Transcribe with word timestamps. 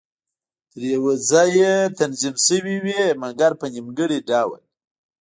تر 0.71 0.81
یوه 0.93 1.13
ځایه 1.29 1.73
تنظیم 1.99 2.35
شوې 2.45 2.75
وې، 2.83 3.01
مګر 3.23 3.51
په 3.59 3.65
نیمګړي 3.73 4.19
ډول. 4.29 4.61